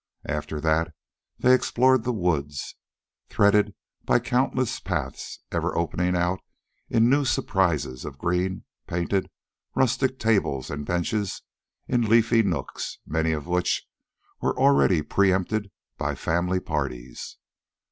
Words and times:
After 0.25 0.59
that 0.61 0.95
they 1.37 1.53
explored 1.53 2.03
the 2.03 2.11
woods, 2.11 2.73
threaded 3.29 3.75
by 4.03 4.17
countless 4.17 4.79
paths, 4.79 5.41
ever 5.51 5.77
opening 5.77 6.15
out 6.17 6.39
in 6.89 7.07
new 7.07 7.23
surprises 7.23 8.03
of 8.03 8.17
green 8.17 8.63
painted 8.87 9.29
rustic 9.75 10.17
tables 10.17 10.71
and 10.71 10.87
benches 10.87 11.43
in 11.87 12.01
leafy 12.01 12.41
nooks, 12.41 12.97
many 13.05 13.31
of 13.31 13.45
which 13.45 13.85
were 14.41 14.57
already 14.57 15.03
pre 15.03 15.31
empted 15.31 15.69
by 15.99 16.15
family 16.15 16.59
parties. 16.59 17.37